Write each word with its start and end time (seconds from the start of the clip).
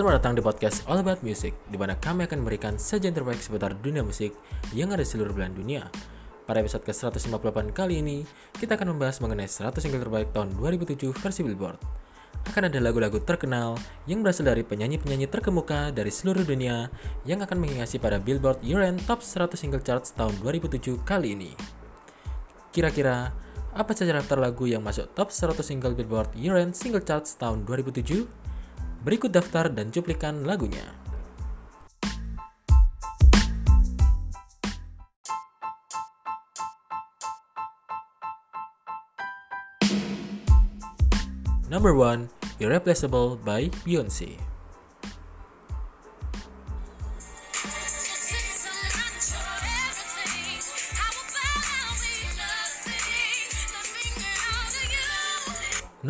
Selamat 0.00 0.16
datang 0.16 0.32
di 0.32 0.40
podcast 0.40 0.80
All 0.88 1.04
About 1.04 1.20
Music, 1.20 1.52
di 1.68 1.76
mana 1.76 1.92
kami 1.92 2.24
akan 2.24 2.40
memberikan 2.40 2.80
sajian 2.80 3.12
terbaik 3.12 3.36
seputar 3.36 3.76
dunia 3.84 4.00
musik 4.00 4.32
yang 4.72 4.96
ada 4.96 5.04
di 5.04 5.10
seluruh 5.12 5.28
belahan 5.36 5.52
dunia. 5.52 5.92
Pada 6.48 6.64
episode 6.64 6.88
ke-158 6.88 7.68
kali 7.76 8.00
ini, 8.00 8.24
kita 8.56 8.80
akan 8.80 8.96
membahas 8.96 9.20
mengenai 9.20 9.44
100 9.44 9.76
single 9.76 10.00
terbaik 10.00 10.32
tahun 10.32 10.56
2007 10.56 11.04
versi 11.12 11.44
Billboard. 11.44 11.76
Akan 12.48 12.72
ada 12.72 12.80
lagu-lagu 12.80 13.20
terkenal 13.20 13.76
yang 14.08 14.24
berasal 14.24 14.48
dari 14.48 14.64
penyanyi-penyanyi 14.64 15.28
terkemuka 15.28 15.92
dari 15.92 16.08
seluruh 16.08 16.48
dunia 16.48 16.88
yang 17.28 17.44
akan 17.44 17.60
menghiasi 17.60 18.00
pada 18.00 18.16
Billboard 18.16 18.64
Year-End 18.64 19.04
Top 19.04 19.20
100 19.20 19.52
Single 19.52 19.84
Charts 19.84 20.16
tahun 20.16 20.32
2007 20.40 20.96
kali 21.04 21.36
ini. 21.36 21.52
Kira-kira, 22.72 23.36
apa 23.76 23.92
saja 23.92 24.16
daftar 24.16 24.40
lagu 24.40 24.64
yang 24.64 24.80
masuk 24.80 25.12
top 25.12 25.28
100 25.28 25.60
single 25.60 25.92
Billboard 25.92 26.32
Year-End 26.32 26.72
Single 26.72 27.04
Charts 27.04 27.36
tahun 27.36 27.68
2007? 27.68 28.39
Berikut 29.00 29.32
daftar 29.32 29.72
dan 29.72 29.88
cuplikan 29.88 30.44
lagunya. 30.44 30.84
Number 41.70 41.94
1, 41.94 42.26
Irreplaceable 42.58 43.38
by 43.40 43.70
Beyonce. 43.86 44.49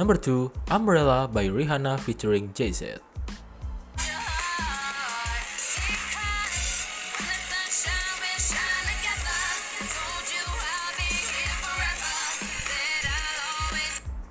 Number 0.00 0.16
2, 0.16 0.72
Umbrella 0.72 1.28
by 1.28 1.44
Rihanna 1.44 2.00
featuring 2.00 2.56
Jay-Z. 2.56 3.04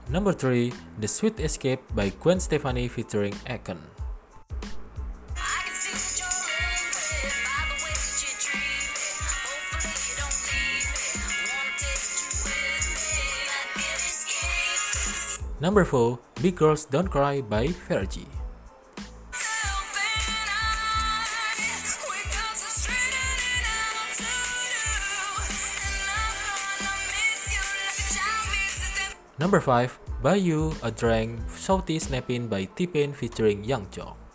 Number 0.09 0.33
3, 0.33 0.73
The 0.97 1.05
Sweet 1.05 1.38
Escape 1.38 1.86
by 1.93 2.09
Gwen 2.17 2.41
Stefani 2.41 2.89
featuring 2.89 3.38
Akon. 3.45 3.77
Number 15.59 15.83
4, 15.83 16.17
Big 16.41 16.55
Girls 16.55 16.85
Don't 16.85 17.11
Cry 17.11 17.41
by 17.41 17.67
Fergie. 17.67 18.31
Number 29.37 29.59
5, 29.59 29.99
Buy 30.23 30.35
You 30.35 30.71
a 30.81 30.91
Drink 30.91 31.43
Salty 31.52 31.99
Snapping 31.99 32.47
by 32.47 32.63
T-Pain 32.63 33.11
featuring 33.11 33.65
Young 33.65 33.87
Jock. 33.91 34.28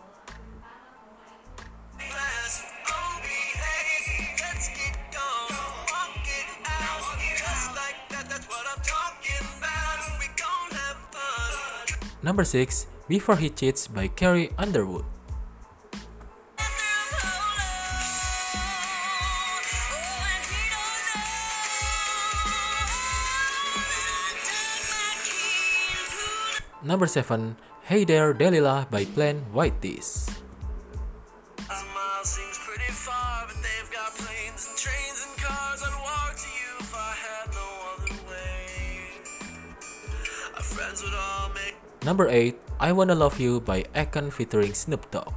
Number 12.35 12.43
6, 12.43 12.89
Before 13.07 13.37
He 13.37 13.49
Cheats 13.49 13.87
by 13.87 14.09
Carrie 14.09 14.51
Underwood. 14.59 15.07
Number 26.83 27.07
7, 27.07 27.55
Hey 27.87 28.03
There 28.03 28.35
Delilah 28.35 28.91
by 28.91 29.05
Plain 29.05 29.47
White 29.55 29.79
T's. 29.79 30.27
Number 42.05 42.29
8, 42.29 42.55
I 42.81 42.93
Wanna 42.93 43.15
Love 43.15 43.41
You 43.41 43.61
by 43.65 43.85
Akon 43.97 44.31
featuring 44.31 44.75
Snoop 44.75 45.11
Dogg. 45.11 45.33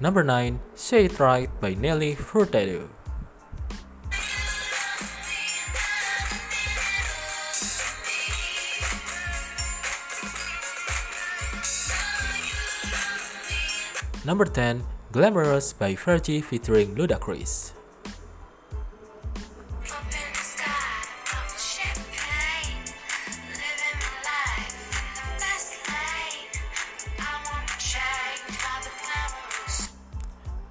Number 0.00 0.24
9, 0.24 0.60
Say 0.74 1.04
It 1.04 1.20
Right 1.20 1.50
by 1.60 1.74
Nelly 1.74 2.16
Furtado. 2.16 2.88
Number 14.26 14.42
10, 14.42 14.82
Glamorous 15.14 15.70
by 15.72 15.94
Fergie 15.94 16.42
featuring 16.42 16.98
Ludacris. 16.98 17.70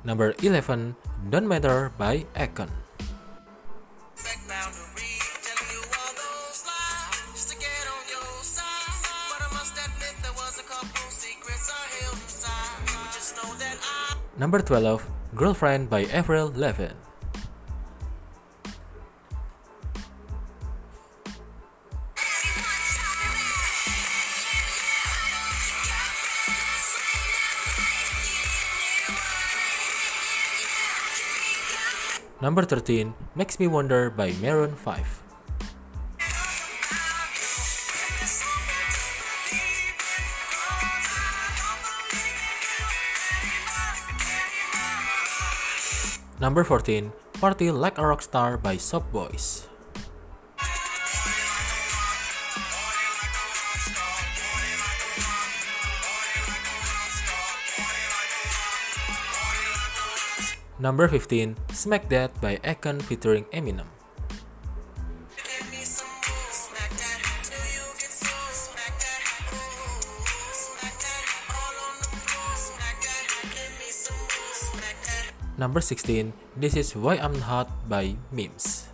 Number 0.04 0.36
11, 0.44 0.94
Don't 1.32 1.48
Matter 1.48 1.96
by 1.98 2.28
Akon. 2.36 2.85
Number 14.38 14.60
12, 14.60 15.00
Girlfriend 15.34 15.90
by 15.90 16.04
Avril 16.12 16.52
Lavigne. 16.52 16.92
Number 32.42 32.64
13, 32.64 33.14
Makes 33.36 33.58
Me 33.58 33.68
Wonder 33.68 34.10
by 34.10 34.36
Maroon 34.44 34.76
5. 34.76 35.25
Number 46.36 46.68
14, 46.68 47.14
Party 47.40 47.72
Like 47.72 47.98
a 47.98 48.04
Rockstar 48.04 48.60
by 48.60 48.76
Shop 48.76 49.08
Boyz. 49.08 49.72
Number 60.76 61.08
15, 61.08 61.56
Smack 61.72 62.10
That 62.12 62.36
by 62.44 62.60
Akon 62.68 63.00
featuring 63.00 63.48
Eminem. 63.56 63.95
Number 75.66 75.82
16, 75.82 76.30
This 76.54 76.78
Is 76.78 76.94
Why 76.94 77.18
I'm 77.18 77.42
Hot 77.42 77.66
by 77.90 78.14
Mims. 78.30 78.86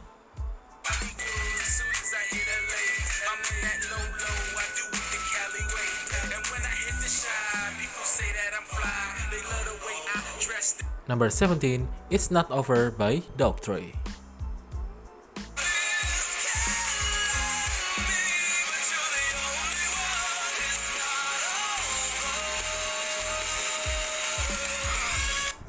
Number 11.11 11.27
17, 11.27 11.91
It's 12.07 12.31
Not 12.31 12.47
Over 12.47 12.87
by 12.95 13.19
Daughtry. 13.35 14.00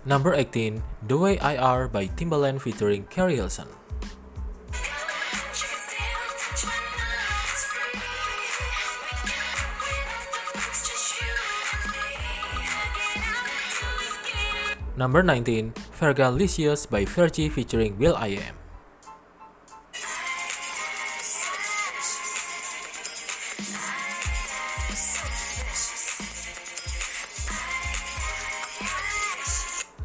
Number 0.03 0.35
18, 0.35 0.83
The 1.07 1.17
Way 1.17 1.39
I 1.39 1.55
Are 1.57 1.87
by 1.87 2.11
Timbaland 2.19 2.61
featuring 2.61 3.07
Keri 3.07 3.39
Hilson. 3.39 3.71
Number 14.99 15.23
19, 15.23 15.71
Fergalicious 15.95 16.83
by 16.91 17.07
Fergie 17.07 17.51
featuring 17.51 17.97
will.i.am. 17.97 18.62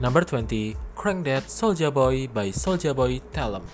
Number 0.08 0.24
20, 0.24 0.78
Crank 0.96 1.26
That 1.28 1.52
Soulja 1.52 1.92
Boy 1.92 2.32
by 2.32 2.48
Soulja 2.48 2.96
Boy 2.96 3.20
Tell 3.36 3.60
'em. 3.60 3.68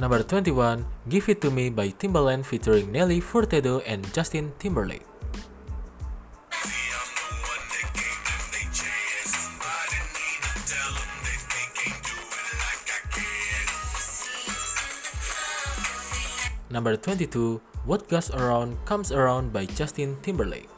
Number 0.00 0.24
21, 0.24 0.88
Give 1.12 1.28
It 1.28 1.44
To 1.44 1.52
Me 1.52 1.68
by 1.68 1.92
Timbaland 1.92 2.48
featuring 2.48 2.88
Nelly 2.88 3.20
Furtado 3.20 3.84
and 3.84 4.00
Justin 4.16 4.56
Timberlake. 4.56 5.17
Number 16.78 16.94
22, 16.94 17.58
What 17.90 18.06
Goes 18.06 18.30
Around 18.30 18.78
Comes 18.86 19.10
Around 19.10 19.50
by 19.50 19.66
Justin 19.66 20.14
Timberlake. 20.22 20.70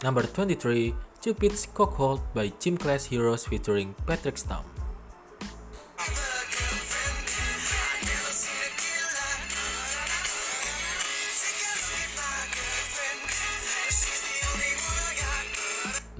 Number 0.00 0.24
23, 0.24 0.96
Cupid's 1.20 1.68
Chokehold 1.68 2.24
by 2.32 2.48
Gym 2.56 2.80
Class 2.80 3.04
Heroes 3.04 3.44
featuring 3.44 3.92
Patrick 4.08 4.40
Stump. 4.40 4.64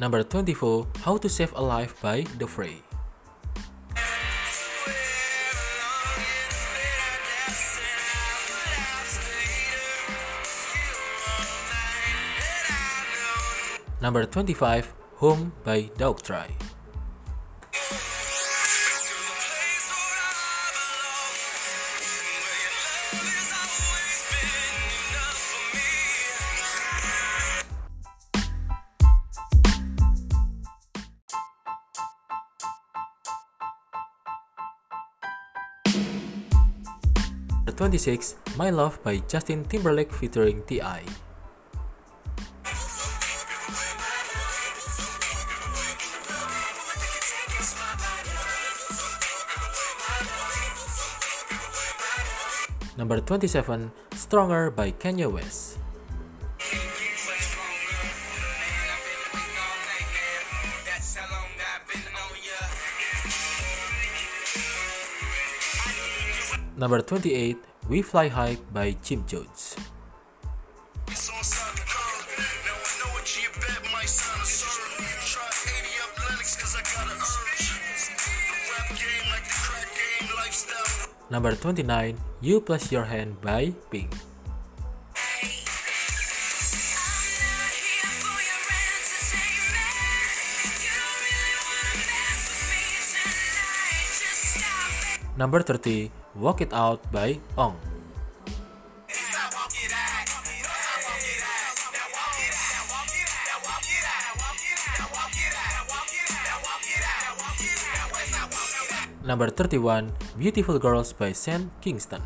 Number 0.05 0.23
24, 0.23 0.87
How 1.01 1.17
to 1.17 1.31
Save 1.31 1.55
a 1.57 1.63
Life 1.63 1.97
by 2.03 2.27
The 2.37 2.47
Fray. 2.47 2.83
Number 14.03 14.27
25, 14.27 14.93
Home 15.25 15.53
by 15.65 15.85
Daughtry. 15.97 16.53
26, 37.85 38.57
My 38.57 38.71
Love 38.73 38.97
by 39.05 39.21
Justin 39.29 39.61
Timberlake 39.69 40.09
featuring 40.09 40.65
T.I. 40.65 41.05
Number 52.97 53.21
27, 53.21 53.93
Stronger 54.17 54.71
by 54.73 54.89
Kanye 54.97 55.29
West. 55.29 55.77
Number 66.77 67.03
28, 67.03 67.74
We 67.85 68.01
Fly 68.01 68.29
High 68.33 68.57
by 68.73 68.97
Jim 69.05 69.29
Jones. 69.29 69.77
Number 81.29 81.53
29, 81.53 82.17
You 82.41 82.61
Place 82.65 82.89
Your 82.93 83.05
Hand 83.05 83.37
by 83.45 83.75
Pink. 83.91 84.09
Number 95.37 95.61
30, 95.61 96.24
Walk 96.35 96.61
It 96.61 96.75
Out 96.75 96.99
by 97.15 97.39
Ong. 97.55 97.79
Number 109.25 109.49
31, 109.49 110.13
Beautiful 110.37 110.79
Girls 110.79 111.15
by 111.15 111.33
Sam 111.33 111.71
Kingston. 111.81 112.21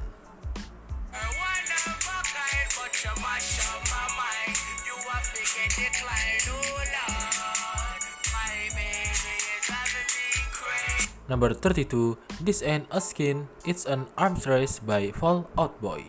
Number 11.28 11.52
32, 11.52 12.16
This 12.40 12.64
Ain't 12.64 12.88
a 12.88 13.04
Skin, 13.04 13.52
It's 13.68 13.84
an 13.84 14.08
Arms 14.16 14.48
Race 14.48 14.80
by 14.80 15.12
Fall 15.12 15.44
Out 15.60 15.76
Boy. 15.76 16.08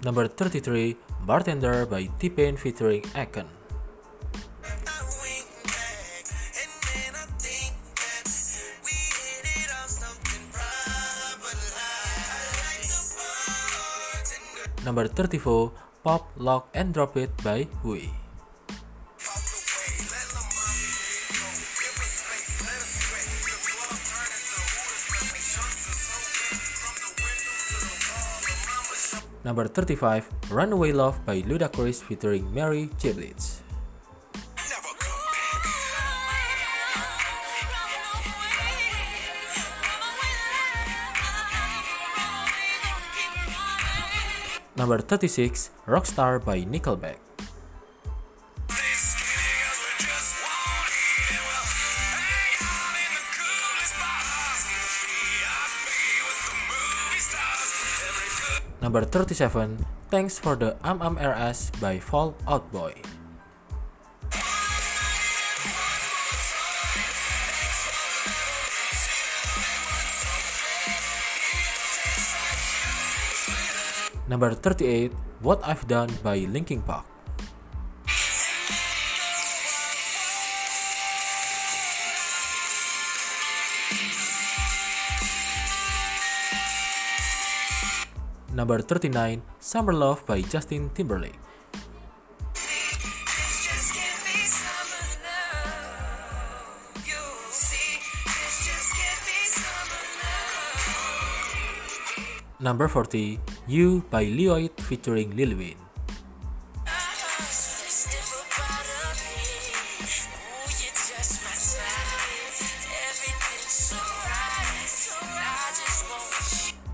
Number 0.00 0.24
33, 0.24 0.96
Bartender 1.28 1.84
by 1.84 2.08
T-Pain 2.16 2.56
featuring 2.56 3.04
Akon. 3.12 3.44
Number 14.86 15.08
34, 15.10 15.72
Pop, 16.04 16.30
Lock, 16.38 16.70
and 16.72 16.94
Drop 16.94 17.16
It 17.16 17.34
by 17.42 17.66
Hui. 17.82 18.06
Number 29.42 29.66
35, 29.66 30.54
Runaway 30.54 30.92
Love 30.92 31.18
by 31.26 31.42
Ludacris 31.42 32.00
featuring 32.06 32.46
Mary 32.54 32.88
J. 32.96 33.34
Number 44.86 45.02
36, 45.02 45.74
Rockstar 45.90 46.38
by 46.38 46.62
Nickelback. 46.62 47.18
Number 58.78 59.02
37, 59.02 59.82
Thanks 60.06 60.38
for 60.38 60.54
the 60.54 60.78
Um 60.86 61.02
Um 61.02 61.18
RS 61.18 61.74
by 61.82 61.98
Fall 61.98 62.38
Out 62.46 62.70
Boy. 62.70 62.94
Number 74.26 74.50
38, 74.50 75.14
What 75.38 75.62
I've 75.62 75.86
Done 75.86 76.10
by 76.26 76.42
Linkin 76.50 76.82
Park. 76.82 77.06
Number 88.50 88.82
39, 88.82 89.42
Summer 89.60 89.92
Love 89.94 90.26
by 90.26 90.42
Justin 90.42 90.90
Timberlake. 90.90 91.38
Number 102.58 102.88
40, 102.88 103.38
You 103.66 104.06
by 104.14 104.30
Lloyd 104.30 104.78
featuring 104.78 105.34
Lil 105.34 105.58
Wayne. 105.58 105.82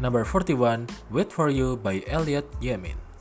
Number 0.00 0.24
41, 0.24 0.88
Wait 1.12 1.28
For 1.28 1.52
You 1.52 1.76
by 1.76 2.00
Elliot 2.08 2.48
Yamin. 2.64 3.12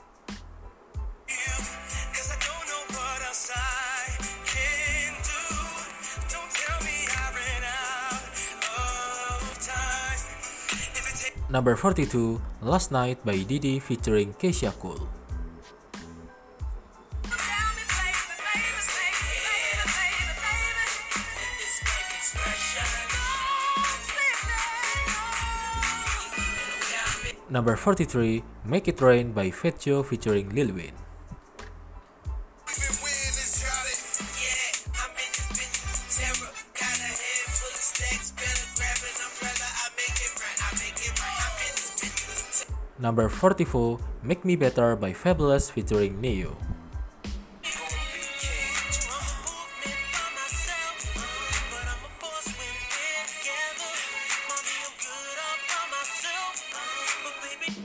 Number 11.51 11.75
42, 11.75 12.39
Last 12.63 12.96
Night 12.96 13.20
by 13.27 13.36
Diddy 13.43 13.84
featuring 13.84 14.31
Keyshia 14.39 14.72
Cole. 14.72 15.03
Number 27.50 27.75
43, 27.75 28.43
Make 28.63 28.88
It 28.88 29.01
Rain 29.01 29.34
by 29.34 29.51
Fat 29.51 29.84
featuring 30.08 30.55
Lil 30.55 30.72
Wayne. 30.72 31.11
Number 43.01 43.27
44, 43.29 43.98
Make 44.22 44.46
Me 44.46 44.55
Better 44.55 44.96
by 44.96 45.10
Fabolous 45.10 45.74
featuring 45.74 46.22
Ne-Yo. 46.22 46.53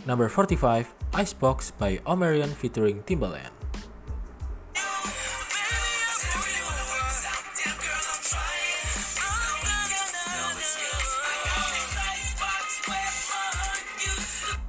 Number 0.04 0.28
45, 0.28 0.92
Icebox 1.14 1.72
by 1.72 1.96
Omarion 2.04 2.52
featuring 2.52 3.02
Timbaland. 3.08 3.65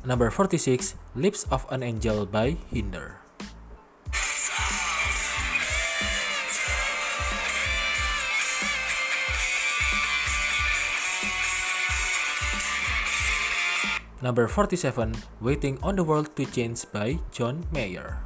Number 0.07 0.31
46, 0.31 0.95
Lips 1.19 1.43
of 1.51 1.67
an 1.67 1.83
Angel 1.83 2.23
by 2.23 2.55
Hinder. 2.71 3.19
Number 14.23 14.47
47, 14.47 15.11
Waiting 15.43 15.75
on 15.83 15.99
the 15.99 16.07
World 16.07 16.31
to 16.39 16.47
Change 16.47 16.87
by 16.95 17.19
John 17.35 17.67
Mayer. 17.75 18.23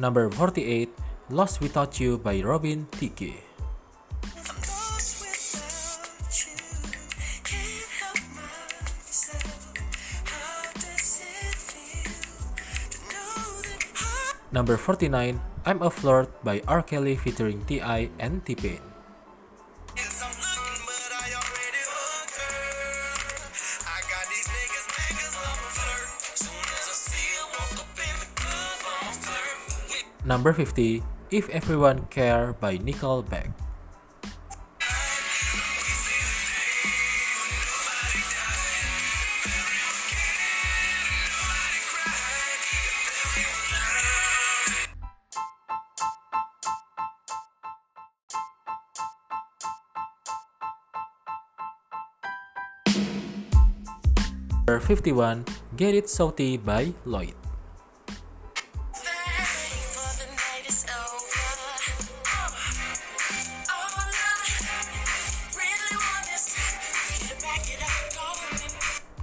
Number 0.00 0.32
48, 0.32 0.88
Lost 1.28 1.60
Without 1.60 2.00
You 2.00 2.16
by 2.16 2.40
Robin 2.40 2.88
Thicke. 2.88 3.36
Number 14.48 14.80
49, 14.80 15.36
I'm 15.68 15.82
a 15.84 15.92
Flirt 15.92 16.32
by 16.40 16.64
R. 16.64 16.80
Kelly 16.80 17.20
featuring 17.20 17.60
T.I. 17.68 18.08
and 18.16 18.40
T-Pain. 18.40 18.80
Number 30.30 30.52
50, 30.52 31.02
If 31.34 31.50
Everyone 31.50 32.06
Care 32.06 32.54
by 32.54 32.78
Nickelback. 32.78 33.50
Number 54.62 54.78
51, 54.78 55.44
Get 55.74 55.98
It 55.98 56.06
Shawty 56.06 56.54
by 56.62 56.94
Lloyd. 57.04 57.34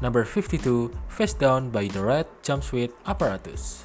Number 0.07 0.23
52, 0.23 0.89
Face 1.09 1.33
Down 1.33 1.69
by 1.69 1.91
The 1.91 1.99
Red 1.99 2.27
Jumpsuit 2.41 2.95
Apparatus. 3.05 3.83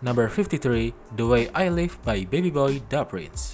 Number 0.00 0.26
53, 0.30 0.94
The 1.16 1.26
Way 1.26 1.50
I 1.52 1.68
Live 1.68 2.02
by 2.02 2.24
Baby 2.24 2.48
Boy 2.48 2.80
Da 2.88 3.04
Prince. 3.04 3.49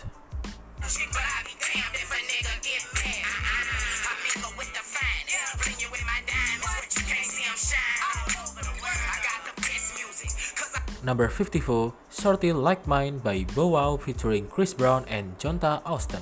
Number 11.07 11.29
54, 11.31 11.95
Shorty 12.11 12.51
Like 12.51 12.83
Mine 12.91 13.23
by 13.23 13.47
Bow 13.55 13.79
Wow 13.79 13.97
featuring 13.97 14.51
Chris 14.51 14.75
Brown 14.75 15.07
and 15.07 15.39
Johntá 15.39 15.79
Austin. 15.87 16.19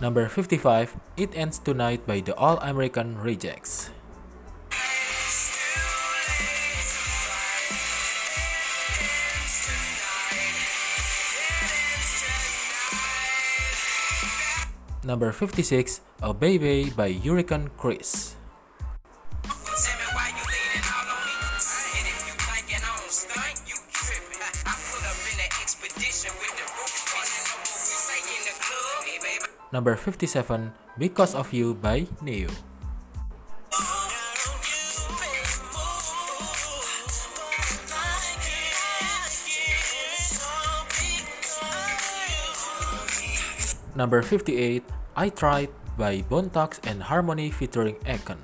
Number 0.00 0.28
55, 0.28 0.94
It 1.16 1.34
Ends 1.34 1.58
Tonight 1.58 2.06
by 2.06 2.20
the 2.20 2.36
All 2.36 2.58
American 2.62 3.18
Rejects. 3.18 3.79
number 15.10 15.34
56, 15.34 16.06
A 16.22 16.30
Baby 16.30 16.94
by 16.94 17.10
Hurricane 17.10 17.66
Chris. 17.74 18.38
Number 29.74 29.98
57, 29.98 30.70
Because 30.94 31.34
of 31.34 31.50
You 31.50 31.74
by 31.74 32.06
Ne-Yo. 32.22 32.54
Number 43.98 44.22
58, 44.22 44.99
I 45.16 45.28
Tried 45.28 45.70
by 45.98 46.22
Thugs 46.22 46.80
and 46.84 47.02
Harmony 47.02 47.50
featuring 47.50 47.96
Akon. 48.06 48.38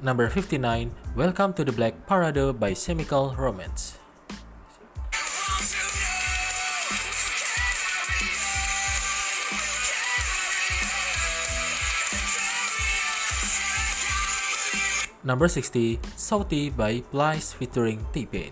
Number 0.00 0.30
59, 0.30 0.94
Welcome 1.14 1.52
to 1.54 1.64
the 1.64 1.72
Black 1.72 2.06
Parade 2.06 2.58
by 2.58 2.72
Chemical 2.72 3.34
Romance. 3.36 3.89
Number 15.30 15.46
60, 15.46 16.02
Shawty 16.18 16.74
by 16.76 17.06
Plies 17.14 17.52
featuring 17.52 18.04
T-Pain. 18.10 18.50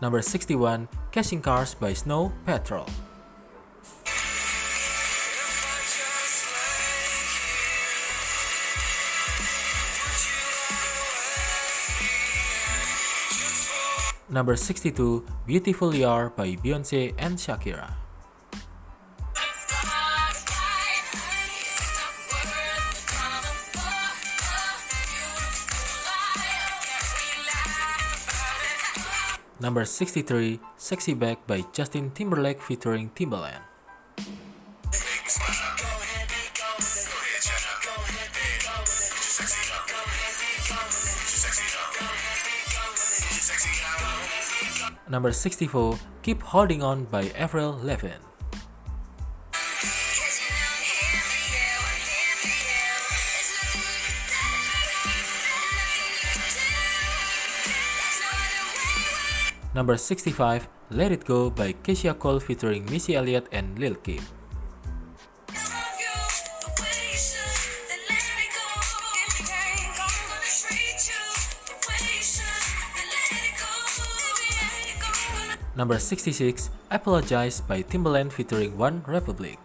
Number 0.00 0.22
61, 0.22 0.86
Chasing 1.10 1.42
Cars 1.42 1.74
by 1.74 1.94
Snow 1.94 2.30
Patrol. 2.46 2.86
Number 14.30 14.56
62, 14.56 15.24
Beautiful 15.46 15.94
You 15.94 16.06
Are 16.06 16.28
by 16.28 16.52
Beyonce 16.60 17.14
and 17.16 17.38
Shakira. 17.40 17.96
Number 29.60 29.86
63, 29.86 30.60
Sexy 30.76 31.14
Back 31.14 31.46
by 31.46 31.64
Justin 31.72 32.10
Timberlake 32.12 32.60
featuring 32.60 33.08
Timbaland. 33.16 33.64
Number 45.08 45.32
64, 45.32 45.98
Keep 46.22 46.42
Holding 46.42 46.82
On 46.82 47.04
by 47.04 47.30
Avril 47.36 47.78
Lavigne. 47.82 48.20
Number 59.74 59.96
65, 59.96 60.68
Let 60.90 61.12
It 61.12 61.24
Go 61.24 61.50
by 61.50 61.72
Keyshia 61.72 62.18
Cole 62.18 62.40
featuring 62.40 62.84
Missy 62.90 63.14
Elliott 63.14 63.46
and 63.52 63.78
Lil 63.78 63.94
Kim. 63.94 64.37
Number 75.78 76.00
66, 76.00 76.70
Apologize 76.90 77.60
by 77.62 77.86
Timbaland 77.86 78.32
featuring 78.32 78.74
OneRepublic. 78.74 79.62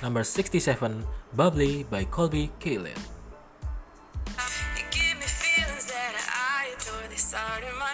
Number 0.00 0.24
67, 0.24 1.04
Bubbly 1.36 1.84
by 1.92 2.08
Colbie 2.08 2.48
Caillat. 2.58 2.96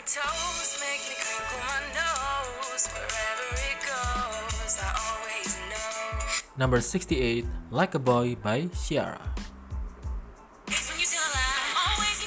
Toes, 0.03 0.83
make 0.83 0.98
me 1.09 1.14
crinkle 1.14 1.62
my 1.62 1.79
nose. 1.94 2.90
Wherever 2.90 3.48
it 3.55 3.79
goes, 3.87 4.75
I 4.83 4.90
always. 4.98 5.32
Number 6.57 6.81
68, 6.81 7.47
Like 7.71 7.95
a 7.95 7.99
Boy 7.99 8.37
by 8.37 8.69
Ciara. 8.77 9.21
It's 10.69 10.91
when 10.91 11.01
you 11.01 11.07
tell 11.07 11.25
a 11.25 11.33
lie. 11.33 11.97
Always 11.97 12.23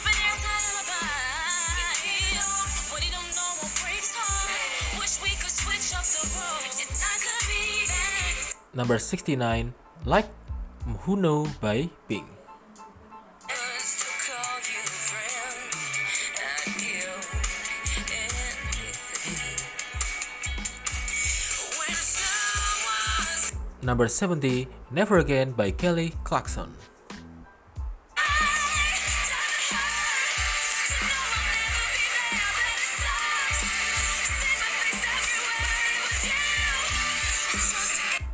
Number 23.86 24.08
70, 24.08 24.68
Never 24.90 25.20
Again 25.20 25.52
by 25.52 25.70
Kelly 25.70 26.12
Clarkson. 26.24 26.74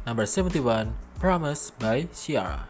Number 0.05 0.25
71, 0.25 0.95
Promise 1.19 1.71
by 1.71 2.07
Ciara. 2.15 2.69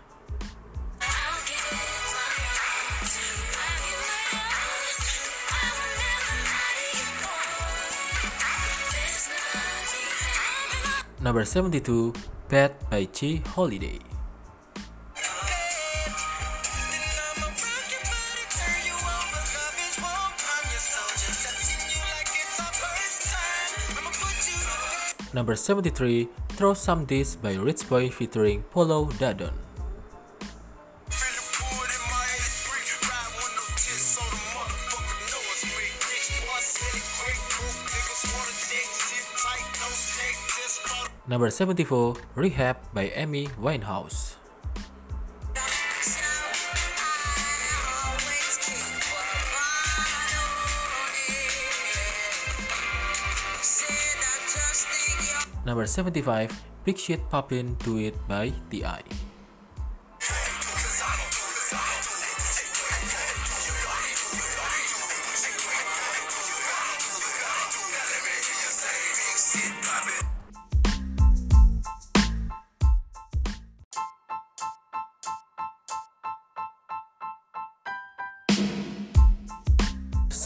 Number 11.22 11.46
72, 11.46 12.16
Bad 12.52 12.76
by 12.90 13.06
Chi 13.06 13.40
Holiday. 13.56 13.98
Number 25.34 25.56
73, 25.56 26.28
Throw 26.60 26.74
Some 26.74 27.06
This 27.06 27.38
by 27.38 27.56
Rich 27.56 27.88
Boy 27.88 28.10
featuring 28.10 28.64
Polo 28.64 29.06
Dadon. 29.16 29.71
Number 41.32 41.48
74, 41.50 42.20
Rehab 42.36 42.76
by 42.92 43.08
Amy 43.16 43.48
Winehouse. 43.56 44.36
Number 55.64 55.88
75, 55.88 56.52
Big 56.84 57.00
Shit 57.00 57.24
Poppin' 57.30 57.80
Do 57.80 57.98
It 57.98 58.20
by 58.28 58.52
T.I. 58.70 59.00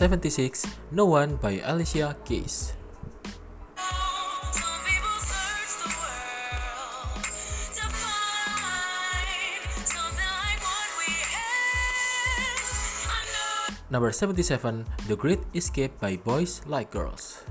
Seventy-six, 0.06 0.70
No 0.94 1.10
One 1.10 1.34
by 1.41 1.65
Alicia 1.65 2.13
Keys. 2.30 2.78
Some 4.54 4.78
people 4.86 5.18
search 5.18 5.82
the 5.82 5.89
world 5.98 7.26
to 7.74 7.86
find 7.89 9.65
something 9.82 10.30
like 10.46 10.62
what 10.62 10.89
we 11.02 11.10
have. 11.10 12.62
I 13.10 13.26
know 13.34 13.82
Number 13.89 14.13
77, 14.13 14.86
The 15.10 15.18
Great 15.18 15.41
Escape 15.58 15.98
by 15.98 16.22
Boys 16.22 16.62
Like 16.70 16.94
Girls. 16.94 17.41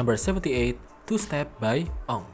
Number 0.00 0.16
78, 0.16 0.80
Two 1.04 1.20
Step 1.20 1.60
by 1.60 1.84
Ong. 2.08 2.24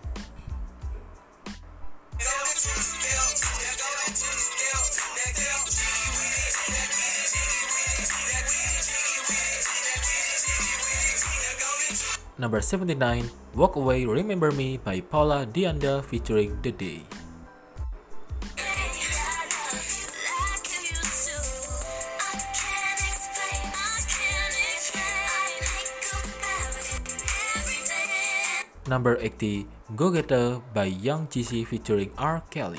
Number 12.38 12.62
79, 12.62 13.34
Walk 13.58 13.74
Away 13.74 14.06
Remember 14.06 14.54
Me 14.54 14.78
by 14.78 15.02
Paula 15.02 15.42
Dianda 15.42 16.06
featuring 16.06 16.62
The 16.62 16.70
Day. 16.70 17.15
Number 28.86 29.18
80, 29.18 29.66
Go 29.98 30.14
Getter 30.14 30.62
by 30.72 30.86
Young 30.86 31.26
Jeezy 31.26 31.66
featuring 31.66 32.14
R. 32.16 32.42
Kelly. 32.50 32.78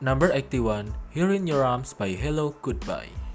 Number 0.00 0.32
81, 0.32 0.94
Here 1.10 1.32
in 1.32 1.46
Your 1.46 1.64
Arms 1.64 1.92
by 1.92 2.16
Hellogoodbye. 2.16 3.25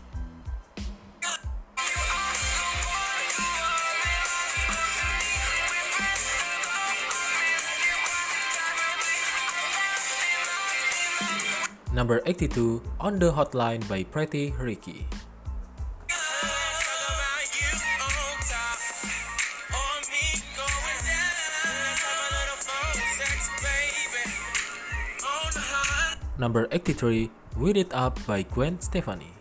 Number 12.02 12.18
82, 12.26 12.82
On 12.98 13.20
the 13.22 13.30
Hotline 13.30 13.86
by 13.86 14.02
Pretty 14.02 14.50
Ricky. 14.58 15.06
Number 26.42 26.66
83, 26.74 27.30
With 27.54 27.78
It 27.78 27.94
Up 27.94 28.18
by 28.26 28.50
Gwen 28.50 28.82
Stefani. 28.82 29.41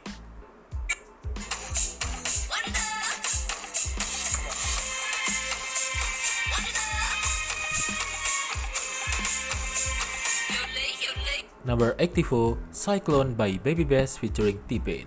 Number 11.70 11.94
84, 12.00 12.58
Cyclone 12.72 13.34
by 13.34 13.54
Baby 13.62 13.84
Bash 13.84 14.18
featuring 14.18 14.58
T-Pain. 14.66 15.06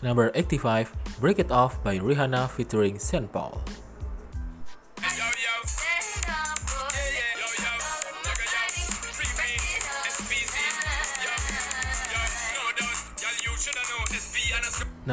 Number 0.00 0.30
85, 0.32 0.94
Break 1.18 1.40
It 1.40 1.50
Off 1.50 1.82
by 1.82 1.98
Rihanna 1.98 2.48
featuring 2.50 3.00
Sean 3.00 3.26
Paul. 3.26 3.58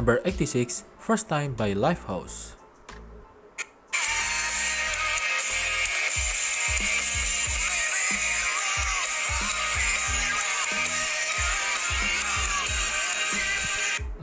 Number 0.07 0.23
86, 0.23 0.87
First 1.03 1.27
Time 1.27 1.51
by 1.51 1.75
Lifehouse. 1.75 2.55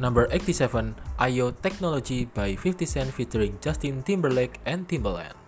Number 0.01 0.25
87, 0.33 0.97
Ayo 1.21 1.53
Technology 1.61 2.33
by 2.33 2.57
50 2.57 2.89
Cent 2.89 3.13
featuring 3.13 3.61
Justin 3.61 4.01
Timberlake 4.01 4.57
and 4.65 4.89
Timbaland. 4.89 5.44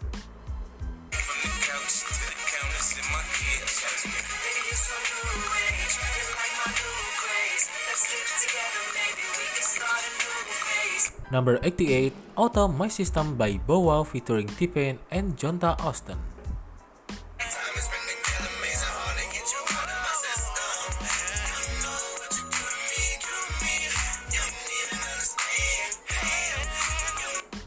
Number 11.30 11.58
88, 11.62 12.14
Outta 12.38 12.68
My 12.70 12.86
System 12.86 13.34
by 13.34 13.58
Wow 13.66 14.06
featuring 14.06 14.46
T-Pain 14.46 15.02
and 15.10 15.34
Johntá 15.34 15.74
Austin. 15.82 16.18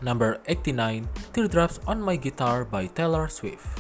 Number 0.02 0.40
89, 0.48 1.10
Teardrops 1.34 1.80
on 1.86 2.00
My 2.00 2.16
Guitar 2.16 2.64
by 2.64 2.88
Taylor 2.88 3.28
Swift. 3.28 3.79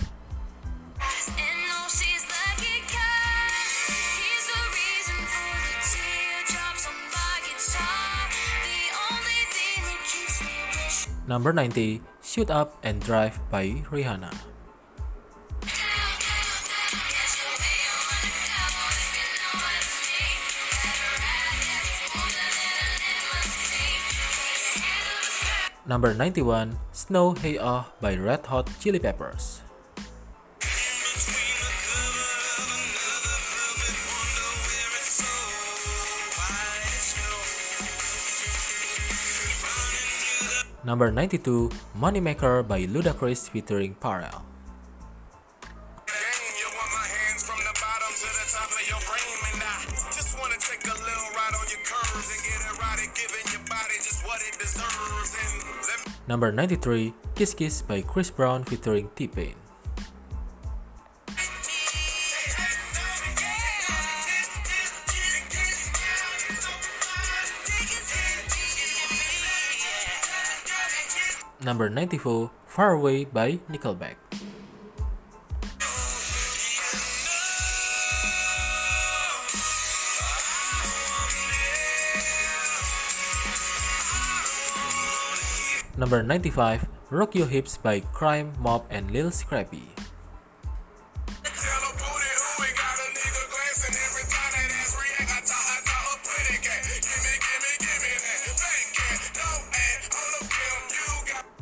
Number 11.29 11.53
90, 11.53 12.01
Shut 12.25 12.49
Up 12.49 12.73
and 12.81 12.97
Drive 13.05 13.37
by 13.53 13.85
Rihanna. 13.93 14.33
Number 25.85 26.17
91, 26.17 26.73
Snow 26.93 27.37
Hey 27.37 27.61
Ah 27.61 27.85
by 28.01 28.17
Red 28.17 28.49
Hot 28.49 28.65
Chili 28.81 28.97
Peppers. 28.97 29.58
Just 40.85 41.11
what 41.11 41.33
it 41.33 41.45
by 42.63 42.85
Ludacris 42.87 43.49
featuring 43.49 43.95
me 43.95 44.31
Number 56.27 56.51
93, 56.51 57.13
Kiss 57.35 57.53
Kiss 57.53 57.81
by 57.81 58.01
Chris 58.01 58.29
Brown 58.29 58.63
featuring 58.63 59.09
T-Pain. 59.15 59.68
Number 71.69 71.87
94, 71.87 72.49
Far 72.65 72.93
Away 72.93 73.25
by 73.25 73.59
Nickelback. 73.69 74.17
Number 85.95 86.23
95, 86.23 86.87
Rock 87.11 87.35
Your 87.35 87.45
Hips 87.45 87.77
by 87.77 87.99
Crime, 87.99 88.51
Mob, 88.57 88.87
and 88.89 89.11
Lil 89.11 89.29
Scrappy. 89.29 89.98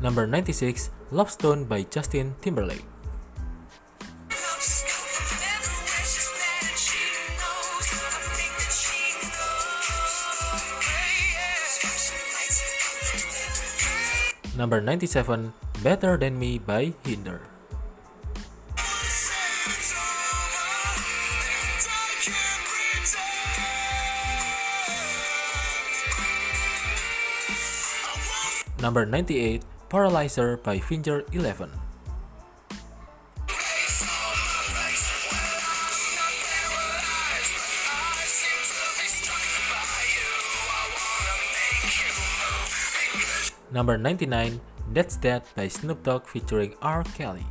Number 0.07 0.23
96, 0.23 0.89
Love 1.11 1.29
Stone 1.29 1.65
by 1.67 1.83
Justin 1.83 2.31
Timberlake. 2.39 2.87
Number 14.55 14.79
97, 14.79 15.51
Better 15.83 16.15
Than 16.15 16.39
Me 16.39 16.55
by 16.57 16.95
Hinder. 17.03 17.43
Number 28.79 29.05
98, 29.05 29.67
Paralyzer 29.89 30.57
by 30.57 30.79
Finger 30.79 31.23
Eleven. 31.31 31.71
Number 43.71 43.97
99, 43.97 44.59
That's 44.91 45.17
That 45.17 45.45
by 45.55 45.67
Snoop 45.67 46.03
Dogg 46.03 46.25
featuring 46.25 46.73
R. 46.81 47.03
Kelly. 47.15 47.45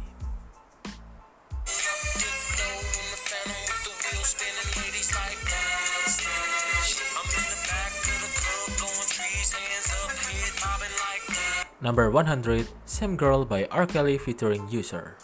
Number 11.83 12.11
100, 12.11 12.69
Same 12.87 13.17
Girl 13.17 13.45
by 13.45 13.67
R. 13.71 13.87
Kelly 13.87 14.17
featuring 14.17 14.67
Usher. 14.73 15.17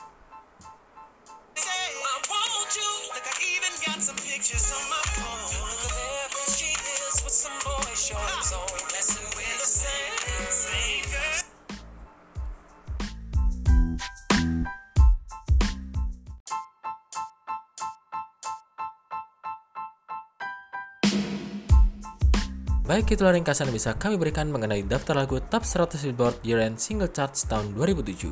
Baik 22.92 23.16
itulah 23.16 23.32
ringkasan 23.32 23.72
yang 23.72 23.76
bisa 23.80 23.96
kami 23.96 24.20
berikan 24.20 24.52
mengenai 24.52 24.84
daftar 24.84 25.16
lagu 25.16 25.40
Top 25.48 25.64
100 25.64 26.12
Billboard 26.12 26.36
Year-End 26.44 26.76
Single 26.76 27.08
Charts 27.08 27.48
tahun 27.48 27.72
2007. 27.72 28.28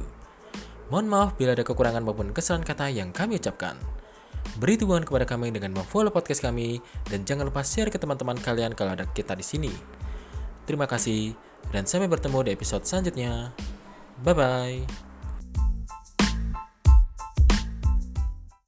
Mohon 0.92 1.06
maaf 1.08 1.32
bila 1.40 1.56
ada 1.56 1.64
kekurangan 1.64 2.04
maupun 2.04 2.28
kesalahan 2.36 2.68
kata 2.68 2.92
yang 2.92 3.08
kami 3.08 3.40
ucapkan. 3.40 3.80
Beri 4.60 4.76
dukungan 4.76 5.08
kepada 5.08 5.24
kami 5.24 5.48
dengan 5.48 5.72
memfollow 5.72 6.12
podcast 6.12 6.44
kami 6.44 6.76
dan 7.08 7.24
jangan 7.24 7.48
lupa 7.48 7.64
share 7.64 7.88
ke 7.88 7.96
teman-teman 7.96 8.36
kalian 8.36 8.76
kalau 8.76 8.92
ada 8.92 9.08
kita 9.08 9.32
di 9.32 9.40
sini. 9.40 9.72
Terima 10.68 10.84
kasih 10.84 11.32
dan 11.72 11.88
sampai 11.88 12.12
bertemu 12.12 12.44
di 12.44 12.50
episode 12.52 12.84
selanjutnya. 12.84 13.56
Bye 14.20 14.36
bye. 14.36 15.09